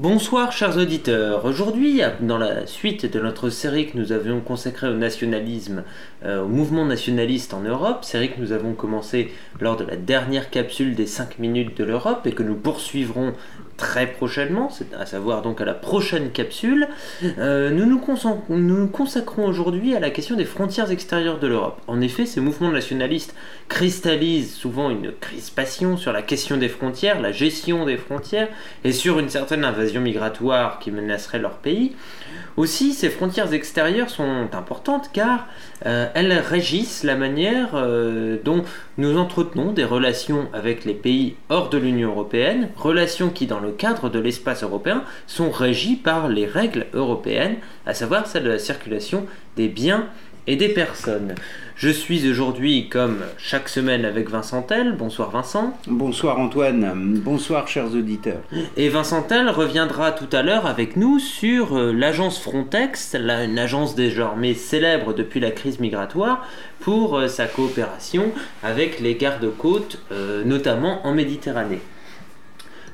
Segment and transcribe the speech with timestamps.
[0.00, 1.44] Bonsoir chers auditeurs.
[1.44, 5.84] Aujourd'hui, dans la suite de notre série que nous avions consacrée au nationalisme,
[6.24, 10.48] euh, au mouvement nationaliste en Europe, série que nous avons commencé lors de la dernière
[10.48, 13.34] capsule des 5 minutes de l'Europe et que nous poursuivrons
[13.80, 16.86] très prochainement, à savoir donc à la prochaine capsule,
[17.38, 17.98] euh, nous, nous,
[18.58, 21.80] nous consacrons aujourd'hui à la question des frontières extérieures de l'Europe.
[21.86, 23.34] En effet, ces mouvements nationalistes
[23.68, 28.48] cristallisent souvent une crispation sur la question des frontières, la gestion des frontières,
[28.84, 31.96] et sur une certaine invasion migratoire qui menacerait leur pays.
[32.56, 35.46] Aussi, ces frontières extérieures sont importantes car
[35.86, 38.64] euh, elles régissent la manière euh, dont
[38.98, 43.70] nous entretenons des relations avec les pays hors de l'Union européenne, relations qui, dans le
[43.70, 48.58] cadre de l'espace européen, sont régies par les règles européennes, à savoir celle de la
[48.58, 49.26] circulation
[49.56, 50.06] des biens
[50.50, 51.36] et des personnes.
[51.76, 54.96] Je suis aujourd'hui, comme chaque semaine, avec Vincent Tell.
[54.96, 55.78] Bonsoir Vincent.
[55.86, 57.20] Bonsoir Antoine.
[57.24, 58.42] Bonsoir chers auditeurs.
[58.76, 63.94] Et Vincent Tell reviendra tout à l'heure avec nous sur euh, l'agence Frontex, une agence
[63.94, 66.44] désormais célèbre depuis la crise migratoire,
[66.80, 68.32] pour euh, sa coopération
[68.64, 71.80] avec les gardes-côtes, euh, notamment en Méditerranée.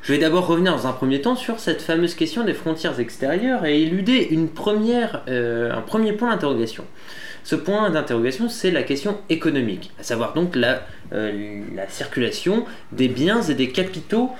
[0.02, 3.64] Je vais d'abord revenir dans un premier temps sur cette fameuse question des frontières extérieures
[3.64, 6.84] et éluder une première, un premier point d'interrogation.
[7.46, 13.06] Ce point d'interrogation, c'est la question économique, à savoir donc la, euh, la circulation des
[13.06, 14.32] biens et des capitaux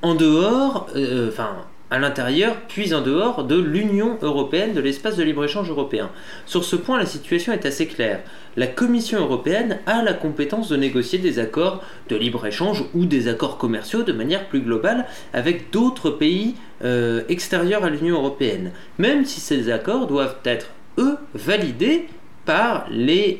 [0.00, 1.56] en dehors, euh, enfin
[1.92, 6.10] à l'intérieur, puis en dehors de l'Union européenne, de l'espace de libre-échange européen.
[6.46, 8.22] Sur ce point, la situation est assez claire.
[8.56, 13.58] La Commission européenne a la compétence de négocier des accords de libre-échange ou des accords
[13.58, 15.04] commerciaux de manière plus globale
[15.34, 21.18] avec d'autres pays euh, extérieurs à l'Union européenne, même si ces accords doivent être, eux,
[21.34, 22.06] validés
[22.46, 23.38] par les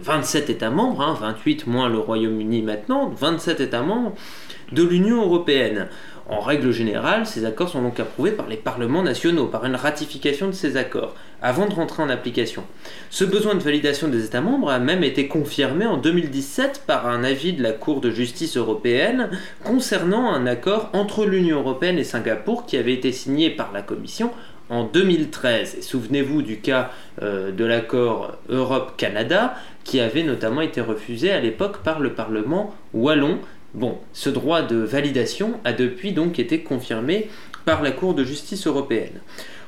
[0.00, 4.14] 27 euh, États membres, 28 hein, moins le Royaume-Uni maintenant, 27 États membres
[4.72, 5.88] de l'Union européenne.
[6.28, 10.46] En règle générale, ces accords sont donc approuvés par les parlements nationaux, par une ratification
[10.46, 12.64] de ces accords, avant de rentrer en application.
[13.10, 17.24] Ce besoin de validation des États membres a même été confirmé en 2017 par un
[17.24, 19.28] avis de la Cour de justice européenne
[19.64, 24.30] concernant un accord entre l'Union européenne et Singapour qui avait été signé par la Commission
[24.70, 25.76] en 2013.
[25.78, 26.90] Et souvenez-vous du cas
[27.22, 33.40] euh, de l'accord Europe-Canada qui avait notamment été refusé à l'époque par le Parlement wallon.
[33.74, 37.28] Bon, ce droit de validation a depuis donc été confirmé
[37.64, 39.20] par la Cour de justice européenne.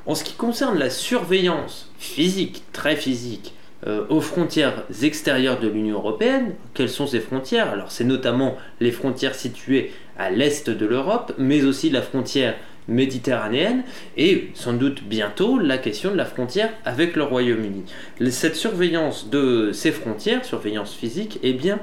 [0.06, 3.52] En ce qui concerne la surveillance physique, très physique,
[3.86, 6.54] euh, aux frontières extérieures de l'Union européenne.
[6.72, 7.68] Quelles sont ces frontières?
[7.68, 12.54] Alors c'est notamment les frontières situées à l'est de l'Europe, mais aussi la frontière
[12.88, 13.82] méditerranéenne
[14.16, 17.84] et sans doute bientôt la question de la frontière avec le Royaume-Uni.
[18.30, 21.78] Cette surveillance de ces frontières, surveillance physique, est bien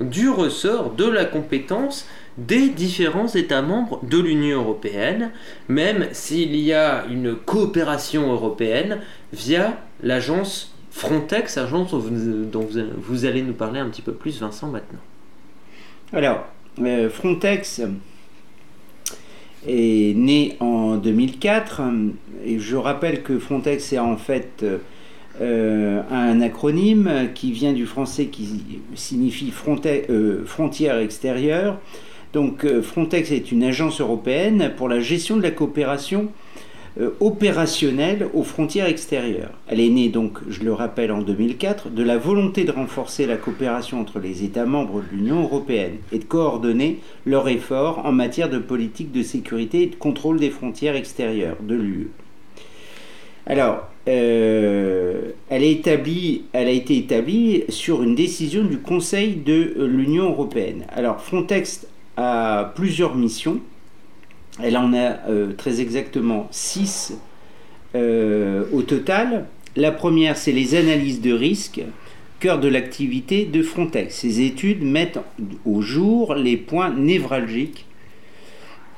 [0.00, 2.06] du ressort de la compétence
[2.38, 5.30] des différents États membres de l'Union européenne,
[5.68, 9.00] même s'il y a une coopération européenne
[9.32, 15.00] via l'agence Frontex, agence dont vous, allez nous parler un petit peu plus, Vincent, maintenant.
[16.12, 16.44] Alors,
[16.80, 17.80] euh, Frontex,
[19.66, 21.82] est né en 2004.
[22.44, 24.64] Et je rappelle que Frontex est en fait
[25.40, 28.48] euh, un acronyme qui vient du français qui
[28.94, 29.52] signifie
[29.86, 31.78] euh, frontière extérieure.
[32.32, 36.28] Donc euh, Frontex est une agence européenne pour la gestion de la coopération
[37.00, 39.52] euh, opérationnelle aux frontières extérieures.
[39.68, 43.36] Elle est née donc, je le rappelle, en 2004 de la volonté de renforcer la
[43.36, 48.48] coopération entre les États membres de l'Union européenne et de coordonner leurs efforts en matière
[48.48, 52.10] de politique de sécurité et de contrôle des frontières extérieures de l'UE.
[53.46, 60.84] Alors, euh, elle, a été établie sur une décision du Conseil de l'Union européenne.
[60.94, 61.86] Alors, Frontex
[62.16, 63.60] a plusieurs missions.
[64.62, 67.14] Elle en a euh, très exactement 6
[67.94, 69.46] euh, au total.
[69.76, 71.80] La première, c'est les analyses de risque,
[72.38, 74.14] cœur de l'activité de Frontex.
[74.14, 75.20] Ces études mettent
[75.64, 77.86] au jour les points névralgiques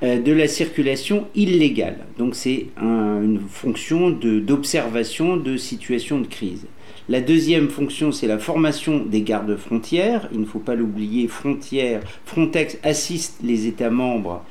[0.05, 1.99] de la circulation illégale.
[2.19, 6.67] Donc c'est une fonction d'observation de, situations de crise.
[7.09, 10.29] La deuxième fonction, c'est la formation des gardes frontières.
[10.33, 14.43] Il ne faut pas l'oublier, Frontex assiste les États membres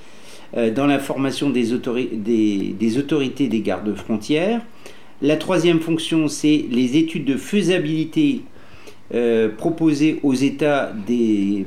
[0.55, 4.61] euh, dans la formation des, autorités des gardes frontières.
[5.23, 8.41] La troisième fonction, c'est les études de faisabilité
[9.15, 11.65] euh, proposées aux États des,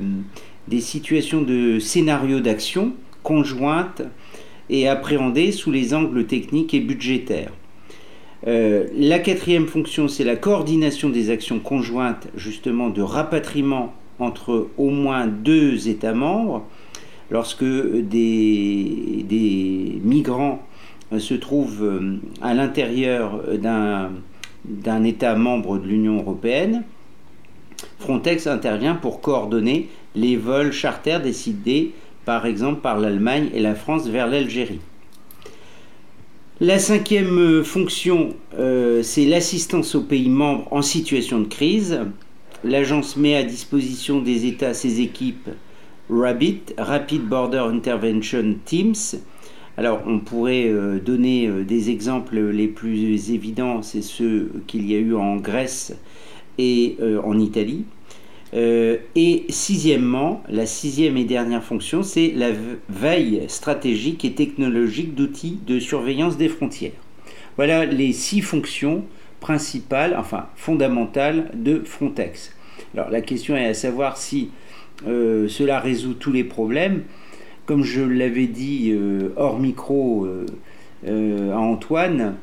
[0.79, 2.93] situations de scénario d'action
[3.27, 4.03] conjointes
[4.69, 7.51] et appréhendées sous les angles techniques et budgétaires.
[8.47, 14.91] Euh, la quatrième fonction, c'est la coordination des actions conjointes, justement, de rapatriement entre au
[14.91, 16.65] moins deux États membres
[17.29, 19.25] lorsque des,
[20.01, 20.63] migrants
[21.17, 22.01] se trouve
[22.41, 23.43] à l'intérieur
[24.63, 26.85] d'un État membre de l'Union européenne,
[27.99, 31.91] Frontex intervient pour coordonner les vols charters décidés
[32.27, 34.81] par exemple par l'Allemagne et la France vers l'Algérie.
[36.59, 42.01] La cinquième fonction, euh, c'est l'assistance aux pays membres en situation de crise.
[42.65, 45.49] L'agence met à disposition des États ses équipes
[46.09, 49.21] RABIT, Rapid Border Intervention Teams.
[49.77, 54.95] Alors on pourrait euh, donner euh, des exemples les plus évidents, c'est ceux qu'il y
[54.95, 55.95] a eu en Grèce
[56.57, 57.85] et en Italie.
[58.53, 62.51] Euh, et sixièmement, la sixième et dernière fonction, c'est la
[62.89, 66.93] veille stratégique et technologique d'outils de surveillance des frontières.
[67.57, 69.03] Voilà les six fonctions
[69.39, 72.55] principales, enfin fondamentales de Frontex.
[72.93, 74.49] Alors la question est à savoir si
[75.07, 77.03] euh, cela résout tous les problèmes.
[77.65, 80.25] Comme je l'avais dit euh, hors micro
[81.05, 82.35] à Antoine,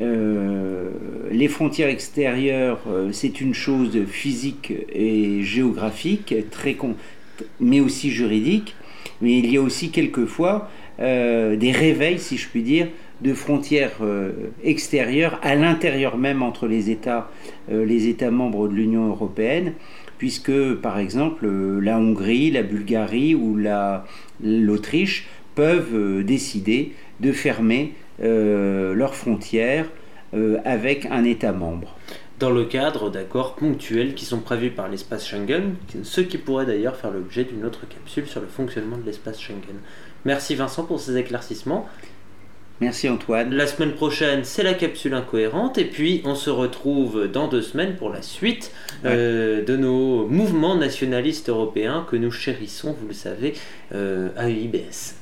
[0.00, 6.76] les frontières extérieures, euh, c'est une chose physique et géographique, très
[7.60, 8.76] mais aussi juridique.
[9.20, 10.68] Mais il y a aussi quelquefois
[11.00, 12.88] euh, des réveils, si je puis dire,
[13.20, 14.00] de frontières
[14.64, 17.30] extérieures à l'intérieur même entre les États,
[17.70, 19.74] les États membres de l'Union européenne,
[20.18, 23.56] puisque par exemple la Hongrie, la Bulgarie ou
[24.42, 29.86] l'Autriche peuvent décider de fermer euh, leurs frontières
[30.34, 31.94] euh, avec un État membre.
[32.38, 35.74] Dans le cadre d'accords ponctuels qui sont prévus par l'espace Schengen,
[36.04, 39.76] ce qui pourrait d'ailleurs faire l'objet d'une autre capsule sur le fonctionnement de l'espace Schengen.
[40.24, 41.86] Merci Vincent pour ces éclaircissements.
[42.80, 43.52] Merci Antoine.
[43.52, 45.76] La semaine prochaine, c'est la capsule incohérente.
[45.76, 48.72] Et puis, on se retrouve dans deux semaines pour la suite
[49.04, 53.52] euh, de nos mouvements nationalistes européens que nous chérissons, vous le savez,
[53.92, 55.21] à UIBS.